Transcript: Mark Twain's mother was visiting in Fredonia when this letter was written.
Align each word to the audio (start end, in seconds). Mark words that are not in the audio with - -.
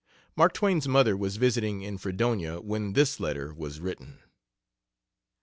Mark 0.35 0.53
Twain's 0.53 0.87
mother 0.87 1.15
was 1.15 1.35
visiting 1.37 1.83
in 1.83 1.99
Fredonia 1.99 2.59
when 2.59 2.93
this 2.93 3.19
letter 3.19 3.53
was 3.53 3.79
written. 3.79 4.17